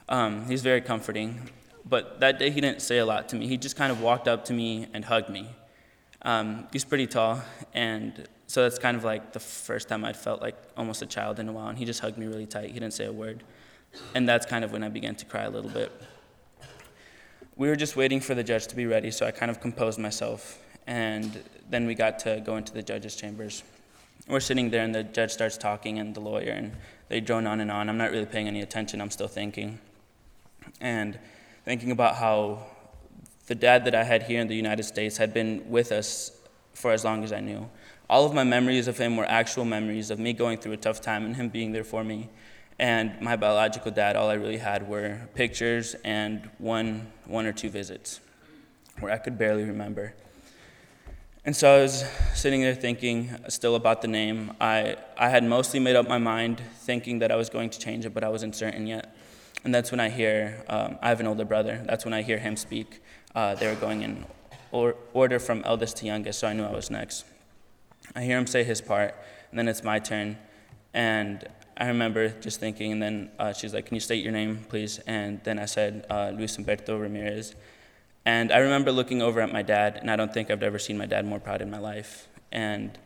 [0.08, 1.50] um, he's very comforting.
[1.84, 3.46] But that day he didn't say a lot to me.
[3.46, 5.50] He just kind of walked up to me and hugged me.
[6.22, 7.42] Um, he's pretty tall,
[7.74, 11.40] and so that's kind of like the first time I'd felt like almost a child
[11.40, 11.68] in a while.
[11.68, 12.70] And he just hugged me really tight.
[12.70, 13.44] He didn't say a word.
[14.14, 15.92] And that's kind of when I began to cry a little bit.
[17.60, 19.98] We were just waiting for the judge to be ready, so I kind of composed
[19.98, 20.58] myself.
[20.86, 23.62] And then we got to go into the judge's chambers.
[24.26, 26.72] We're sitting there, and the judge starts talking, and the lawyer, and
[27.10, 27.90] they drone on and on.
[27.90, 29.78] I'm not really paying any attention, I'm still thinking.
[30.80, 31.18] And
[31.66, 32.64] thinking about how
[33.44, 36.32] the dad that I had here in the United States had been with us
[36.72, 37.68] for as long as I knew.
[38.08, 41.02] All of my memories of him were actual memories of me going through a tough
[41.02, 42.30] time and him being there for me.
[42.80, 47.68] And my biological dad, all I really had were pictures and one, one or two
[47.68, 48.20] visits
[49.00, 50.14] where I could barely remember.
[51.44, 54.52] And so I was sitting there thinking still about the name.
[54.62, 58.06] I, I had mostly made up my mind thinking that I was going to change
[58.06, 59.14] it, but I wasn't certain yet.
[59.62, 62.38] And that's when I hear, um, I have an older brother, that's when I hear
[62.38, 63.02] him speak.
[63.34, 64.24] Uh, they were going in
[64.72, 67.26] or, order from eldest to youngest, so I knew I was next.
[68.16, 69.14] I hear him say his part,
[69.50, 70.38] and then it's my turn.
[70.94, 71.46] And
[71.80, 74.98] I remember just thinking, and then uh, she's like, Can you state your name, please?
[75.06, 77.54] And then I said, uh, Luis Humberto Ramirez.
[78.26, 80.98] And I remember looking over at my dad, and I don't think I've ever seen
[80.98, 82.28] my dad more proud in my life.
[82.52, 82.98] And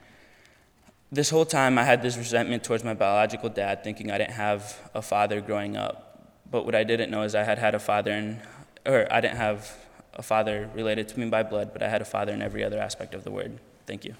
[1.12, 4.90] this whole time, I had this resentment towards my biological dad, thinking I didn't have
[4.92, 6.32] a father growing up.
[6.50, 8.40] But what I didn't know is I had had a father, in,
[8.84, 9.72] or I didn't have
[10.14, 12.80] a father related to me by blood, but I had a father in every other
[12.80, 13.60] aspect of the word.
[13.86, 14.16] Thank you.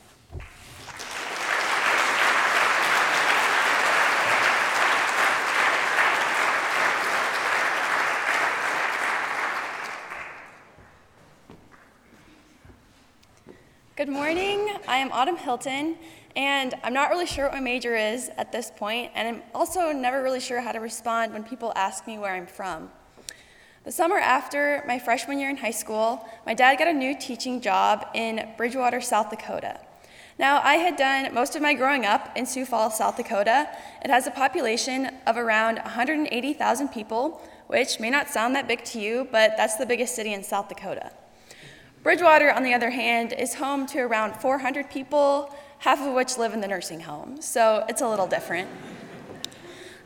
[14.05, 14.69] Good morning.
[14.87, 15.97] I am Autumn Hilton,
[16.37, 19.93] and I'm not really sure what my major is at this point, and I'm also
[19.93, 22.91] never really sure how to respond when people ask me where I'm from.
[23.85, 27.63] The summer after my freshman year in high school, my dad got a new teaching
[27.63, 29.81] job in Bridgewater, South Dakota.
[30.39, 33.71] Now, I had done most of my growing up in Sioux Falls, South Dakota.
[34.05, 39.01] It has a population of around 180,000 people, which may not sound that big to
[39.01, 41.11] you, but that's the biggest city in South Dakota.
[42.05, 46.53] Bridgewater, on the other hand, is home to around 400 people, half of which live
[46.53, 48.69] in the nursing home, so it's a little different.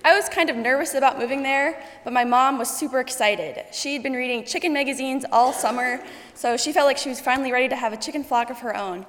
[0.04, 3.64] I was kind of nervous about moving there, but my mom was super excited.
[3.72, 6.00] She'd been reading chicken magazines all summer,
[6.34, 8.76] so she felt like she was finally ready to have a chicken flock of her
[8.76, 9.04] own.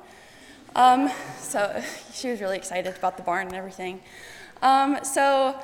[0.75, 4.01] Um, so she was really excited about the barn and everything.
[4.63, 5.55] Um, so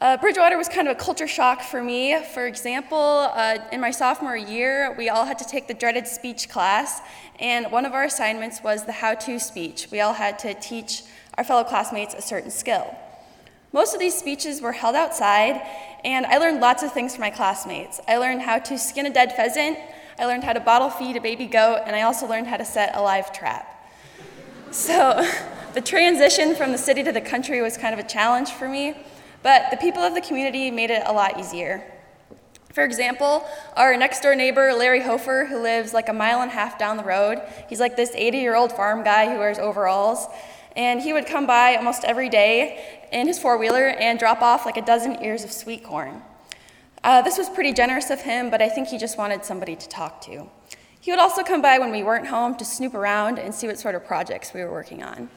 [0.00, 2.22] uh, Bridgewater was kind of a culture shock for me.
[2.32, 6.48] For example, uh, in my sophomore year, we all had to take the dreaded speech
[6.48, 7.00] class,
[7.40, 9.88] and one of our assignments was the how to speech.
[9.90, 11.02] We all had to teach
[11.36, 12.96] our fellow classmates a certain skill.
[13.72, 15.60] Most of these speeches were held outside,
[16.04, 18.00] and I learned lots of things from my classmates.
[18.06, 19.78] I learned how to skin a dead pheasant,
[20.16, 22.64] I learned how to bottle feed a baby goat, and I also learned how to
[22.64, 23.66] set a live trap.
[24.70, 25.28] So,
[25.74, 28.94] the transition from the city to the country was kind of a challenge for me.
[29.42, 31.84] But the people of the community made it a lot easier.
[32.72, 33.44] For example,
[33.76, 36.96] our next door neighbor, Larry Hofer, who lives like a mile and a half down
[36.96, 40.26] the road, he's like this 80 year old farm guy who wears overalls.
[40.76, 44.64] And he would come by almost every day in his four wheeler and drop off
[44.64, 46.22] like a dozen ears of sweet corn.
[47.02, 49.88] Uh, this was pretty generous of him, but I think he just wanted somebody to
[49.88, 50.48] talk to.
[51.00, 53.78] He would also come by when we weren't home to snoop around and see what
[53.78, 55.30] sort of projects we were working on.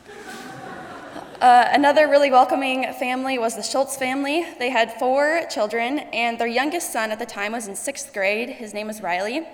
[1.42, 4.46] Uh, another really welcoming family was the Schultz family.
[4.60, 8.52] They had four children, and their youngest son at the time was in sixth grade.
[8.52, 9.48] His name was Riley,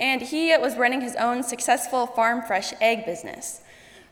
[0.00, 3.60] and he was running his own successful farm fresh egg business.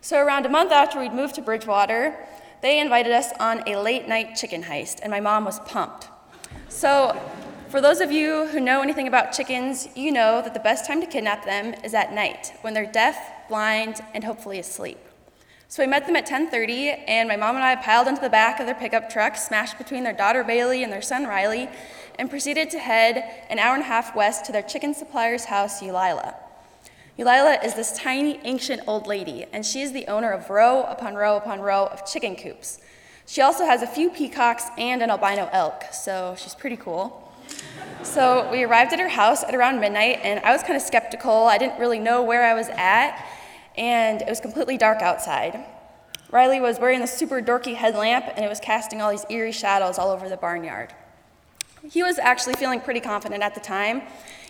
[0.00, 2.16] So, around a month after we'd moved to Bridgewater,
[2.62, 6.08] they invited us on a late night chicken heist, and my mom was pumped.
[6.68, 7.20] So,
[7.70, 11.00] for those of you who know anything about chickens, you know that the best time
[11.00, 15.05] to kidnap them is at night when they're deaf, blind, and hopefully asleep.
[15.68, 18.60] So we met them at 10:30, and my mom and I piled into the back
[18.60, 21.68] of their pickup truck, smashed between their daughter Bailey and their son Riley,
[22.20, 25.82] and proceeded to head an hour and a half west to their chicken supplier's house,
[25.82, 26.36] Eulila.
[27.18, 31.16] Eulila is this tiny, ancient old lady, and she is the owner of row upon
[31.16, 32.78] row upon row of chicken coops.
[33.26, 37.32] She also has a few peacocks and an albino elk, so she's pretty cool.
[38.04, 41.46] So we arrived at her house at around midnight, and I was kind of skeptical.
[41.46, 43.20] I didn't really know where I was at
[43.76, 45.64] and it was completely dark outside.
[46.30, 49.98] Riley was wearing the super dorky headlamp, and it was casting all these eerie shadows
[49.98, 50.92] all over the barnyard.
[51.88, 54.02] He was actually feeling pretty confident at the time.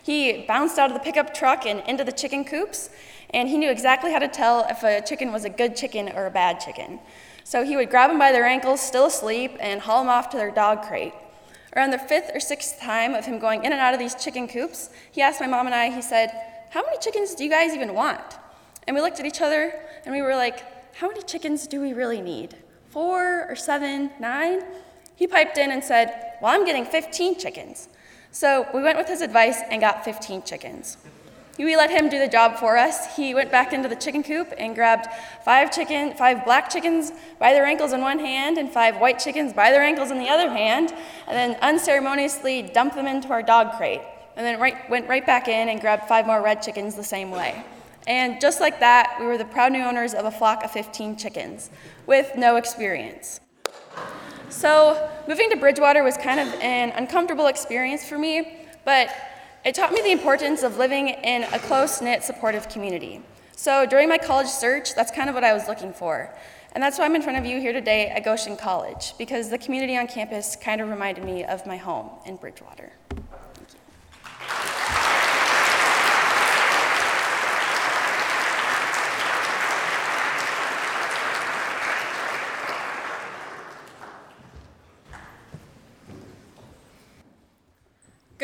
[0.02, 2.88] He bounced out of the pickup truck and into the chicken coops,
[3.30, 6.26] and he knew exactly how to tell if a chicken was a good chicken or
[6.26, 7.00] a bad chicken.
[7.44, 10.36] So he would grab them by their ankles, still asleep, and haul them off to
[10.36, 11.12] their dog crate.
[11.76, 14.48] Around the fifth or sixth time of him going in and out of these chicken
[14.48, 16.30] coops, he asked my mom and I, he said,
[16.70, 18.38] How many chickens do you guys even want?
[18.86, 19.72] And we looked at each other
[20.04, 20.64] and we were like,
[20.96, 22.56] how many chickens do we really need?
[22.88, 24.62] Four or seven, nine?
[25.14, 27.88] He piped in and said, Well, I'm getting 15 chickens.
[28.30, 30.98] So we went with his advice and got 15 chickens.
[31.58, 33.16] We let him do the job for us.
[33.16, 35.06] He went back into the chicken coop and grabbed
[35.42, 39.54] five chicken, five black chickens by their ankles in one hand and five white chickens
[39.54, 40.92] by their ankles in the other hand,
[41.26, 44.02] and then unceremoniously dumped them into our dog crate.
[44.36, 47.30] And then right, went right back in and grabbed five more red chickens the same
[47.30, 47.64] way.
[48.06, 51.16] And just like that, we were the proud new owners of a flock of 15
[51.16, 51.70] chickens
[52.06, 53.40] with no experience.
[54.48, 59.10] So, moving to Bridgewater was kind of an uncomfortable experience for me, but
[59.64, 63.20] it taught me the importance of living in a close knit, supportive community.
[63.56, 66.32] So, during my college search, that's kind of what I was looking for.
[66.72, 69.58] And that's why I'm in front of you here today at Goshen College, because the
[69.58, 72.92] community on campus kind of reminded me of my home in Bridgewater.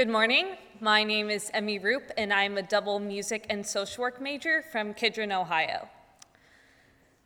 [0.02, 0.56] Good morning.
[0.80, 4.94] My name is Emmy Roop, and I'm a double music and social work major from
[4.94, 5.88] Kidron, Ohio.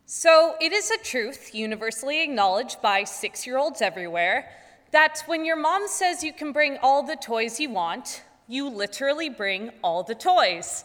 [0.05, 4.51] So, it is a truth universally acknowledged by six year olds everywhere
[4.91, 9.31] that when your mom says you can bring all the toys you want, you literally
[9.31, 10.85] bring all the toys.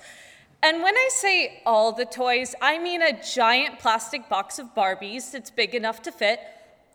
[0.64, 5.34] And when I say all the toys, I mean a giant plastic box of Barbies
[5.34, 6.40] that's big enough to fit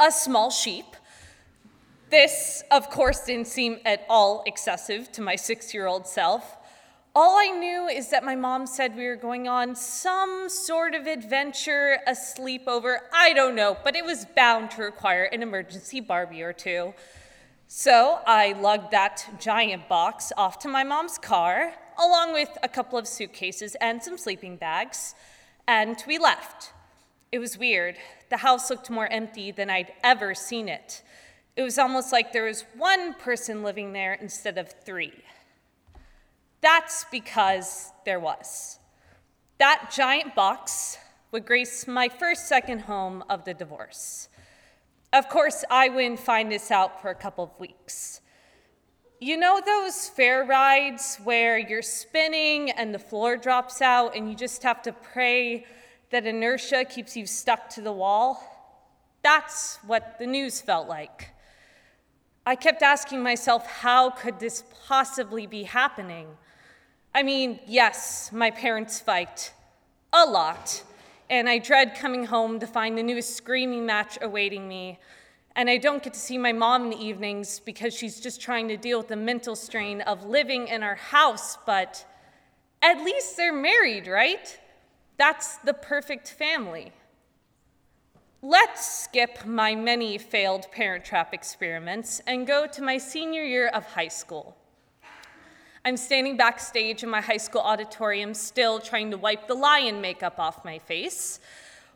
[0.00, 0.86] a small sheep
[2.10, 6.56] this, of course, didn't seem at all excessive to my six year old self.
[7.14, 11.06] All I knew is that my mom said we were going on some sort of
[11.06, 16.42] adventure, a sleepover, I don't know, but it was bound to require an emergency Barbie
[16.42, 16.92] or two.
[17.68, 22.98] So I lugged that giant box off to my mom's car, along with a couple
[22.98, 25.14] of suitcases and some sleeping bags,
[25.66, 26.72] and we left.
[27.32, 27.96] It was weird.
[28.28, 31.02] The house looked more empty than I'd ever seen it.
[31.56, 35.24] It was almost like there was one person living there instead of three.
[36.60, 38.78] That's because there was.
[39.58, 40.98] That giant box
[41.32, 44.28] would grace my first second home of the divorce.
[45.14, 48.20] Of course, I wouldn't find this out for a couple of weeks.
[49.18, 54.36] You know those fair rides where you're spinning and the floor drops out and you
[54.36, 55.64] just have to pray
[56.10, 58.42] that inertia keeps you stuck to the wall?
[59.22, 61.30] That's what the news felt like.
[62.46, 66.28] I kept asking myself, how could this possibly be happening?
[67.14, 69.52] I mean, yes, my parents fight
[70.12, 70.82] a lot,
[71.28, 74.98] and I dread coming home to find the newest screaming match awaiting me
[75.56, 78.68] and I don't get to see my mom in the evenings because she's just trying
[78.68, 82.04] to deal with the mental strain of living in our house, but
[82.82, 84.60] at least they're married, right?
[85.16, 86.92] That's the perfect family.
[88.42, 93.86] Let's skip my many failed parent trap experiments and go to my senior year of
[93.86, 94.54] high school.
[95.86, 100.38] I'm standing backstage in my high school auditorium, still trying to wipe the lion makeup
[100.38, 101.40] off my face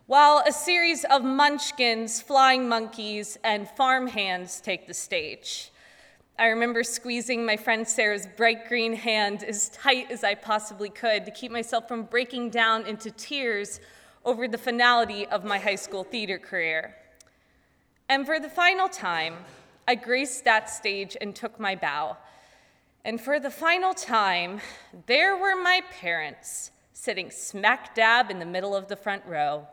[0.07, 5.71] while a series of munchkins, flying monkeys, and farm hands take the stage.
[6.39, 11.27] I remember squeezing my friend Sarah's bright green hand as tight as I possibly could
[11.27, 13.79] to keep myself from breaking down into tears
[14.25, 16.97] over the finality of my high school theater career.
[18.09, 19.37] And for the final time,
[19.87, 22.17] I graced that stage and took my bow.
[23.05, 24.61] And for the final time,
[25.07, 29.67] there were my parents sitting smack dab in the middle of the front row.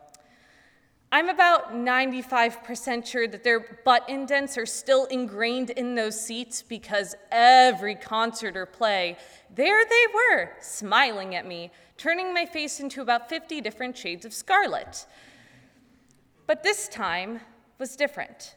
[1.11, 7.15] I'm about 95% sure that their butt indents are still ingrained in those seats because
[7.31, 9.17] every concert or play,
[9.53, 14.33] there they were, smiling at me, turning my face into about 50 different shades of
[14.33, 15.05] scarlet.
[16.45, 17.41] But this time
[17.79, 18.55] was different.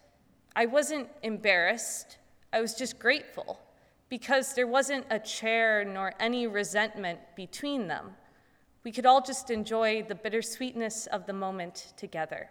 [0.55, 2.18] I wasn't embarrassed,
[2.53, 3.61] I was just grateful
[4.09, 8.11] because there wasn't a chair nor any resentment between them.
[8.82, 12.51] We could all just enjoy the bittersweetness of the moment together.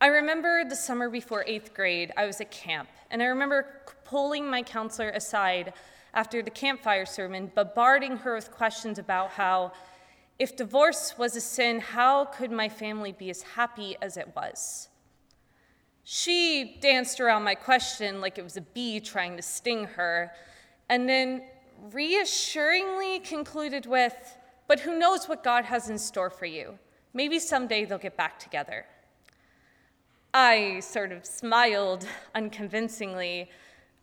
[0.00, 4.50] I remember the summer before eighth grade, I was at camp, and I remember pulling
[4.50, 5.72] my counselor aside
[6.16, 9.70] after the campfire sermon, bombarding her with questions about how,
[10.38, 14.88] if divorce was a sin, how could my family be as happy as it was?
[16.02, 20.32] She danced around my question like it was a bee trying to sting her,
[20.88, 21.42] and then
[21.92, 24.38] reassuringly concluded with,
[24.68, 26.78] but who knows what God has in store for you?
[27.12, 28.86] Maybe someday they'll get back together.
[30.32, 33.50] I sort of smiled unconvincingly,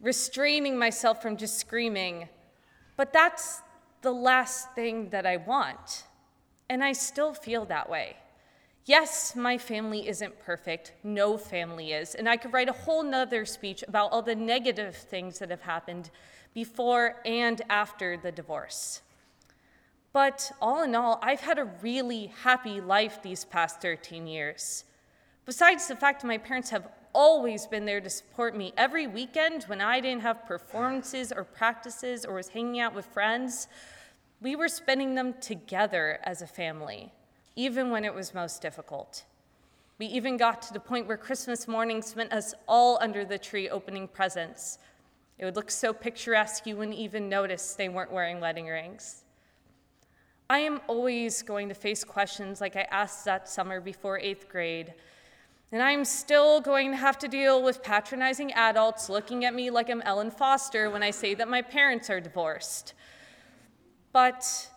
[0.04, 2.30] restraining myself from just screaming,
[2.97, 3.62] but that's
[4.01, 6.04] the last thing that I want.
[6.70, 8.18] And I still feel that way.
[8.86, 10.91] Yes, my family isn't perfect.
[11.04, 12.16] No family is.
[12.16, 15.62] And I could write a whole nother speech about all the negative things that have
[15.62, 16.10] happened
[16.54, 19.01] before and after the divorce.
[20.12, 24.84] But all in all, I've had a really happy life these past 13 years.
[25.45, 29.82] Besides the fact my parents have always been there to support me every weekend when
[29.82, 33.68] I didn't have performances or practices or was hanging out with friends,
[34.41, 37.11] we were spending them together as a family,
[37.55, 39.24] even when it was most difficult.
[39.99, 43.70] We even got to the point where Christmas mornings meant us all under the tree
[43.70, 44.80] opening presents.
[45.38, 49.24] It would look so picturesque you wouldn't even notice they weren't wearing wedding rings.
[50.49, 54.93] I am always going to face questions like I asked that summer before eighth grade.
[55.74, 59.89] And I'm still going to have to deal with patronizing adults looking at me like
[59.89, 62.93] I'm Ellen Foster when I say that my parents are divorced.
[64.11, 64.69] But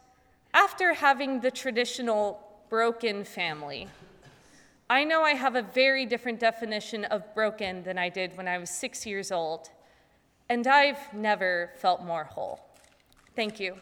[0.55, 2.41] after having the traditional
[2.71, 3.89] broken family,
[4.89, 8.57] I know I have a very different definition of broken than I did when I
[8.57, 9.69] was six years old.
[10.49, 12.59] And I've never felt more whole.
[13.35, 13.77] Thank you.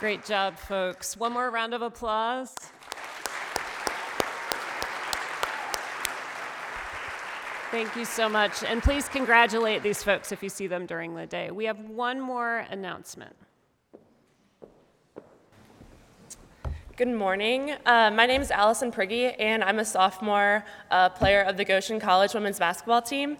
[0.00, 1.14] Great job, folks.
[1.14, 2.54] One more round of applause.
[7.70, 8.64] Thank you so much.
[8.64, 11.50] And please congratulate these folks if you see them during the day.
[11.50, 13.36] We have one more announcement.
[16.96, 17.72] Good morning.
[17.84, 22.00] Uh, my name is Allison Priggy, and I'm a sophomore uh, player of the Goshen
[22.00, 23.36] College women's basketball team.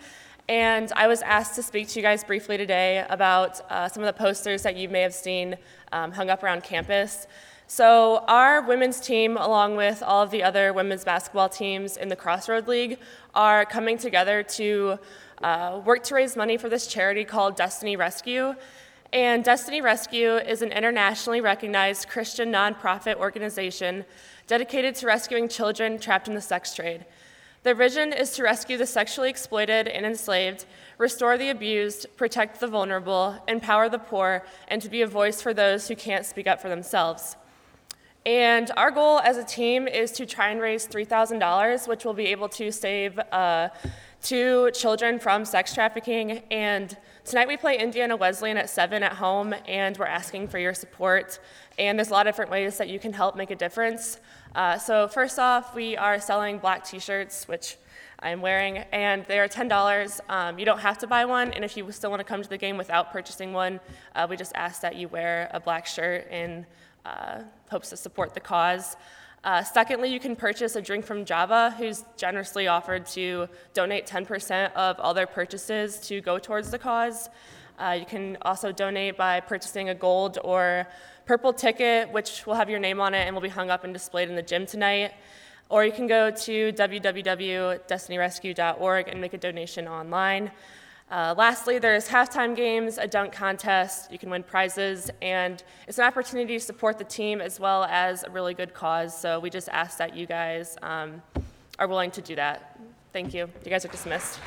[0.51, 4.09] And I was asked to speak to you guys briefly today about uh, some of
[4.09, 5.57] the posters that you may have seen
[5.92, 7.28] um, hung up around campus.
[7.68, 12.16] So, our women's team, along with all of the other women's basketball teams in the
[12.16, 12.98] Crossroad League,
[13.32, 14.98] are coming together to
[15.40, 18.57] uh, work to raise money for this charity called Destiny Rescue.
[19.12, 24.05] And Destiny Rescue is an internationally recognized Christian nonprofit organization
[24.48, 27.07] dedicated to rescuing children trapped in the sex trade.
[27.62, 30.64] Their vision is to rescue the sexually exploited and enslaved,
[30.96, 35.52] restore the abused, protect the vulnerable, empower the poor, and to be a voice for
[35.52, 37.36] those who can't speak up for themselves.
[38.24, 42.26] And our goal as a team is to try and raise $3,000, which will be
[42.28, 43.68] able to save uh,
[44.22, 46.42] two children from sex trafficking.
[46.50, 50.74] And tonight we play Indiana Wesleyan at 7 at home, and we're asking for your
[50.74, 51.40] support.
[51.78, 54.18] And there's a lot of different ways that you can help make a difference.
[54.55, 57.76] Uh, so, first off, we are selling black t shirts, which
[58.18, 60.20] I'm wearing, and they are $10.
[60.28, 62.48] Um, you don't have to buy one, and if you still want to come to
[62.48, 63.78] the game without purchasing one,
[64.16, 66.66] uh, we just ask that you wear a black shirt in
[67.07, 68.96] uh, hopes to support the cause.
[69.44, 74.72] Uh, secondly, you can purchase a drink from Java, who's generously offered to donate 10%
[74.72, 77.30] of all their purchases to go towards the cause.
[77.78, 80.86] Uh, you can also donate by purchasing a gold or
[81.30, 83.94] purple ticket, which will have your name on it and will be hung up and
[83.94, 85.12] displayed in the gym tonight.
[85.68, 90.50] Or you can go to www.destinyrescue.org and make a donation online.
[91.08, 94.10] Uh, lastly, there's halftime games, a dunk contest.
[94.10, 98.24] You can win prizes, and it's an opportunity to support the team as well as
[98.24, 99.16] a really good cause.
[99.16, 101.22] So we just ask that you guys um,
[101.78, 102.76] are willing to do that.
[103.12, 103.48] Thank you.
[103.64, 104.40] You guys are dismissed.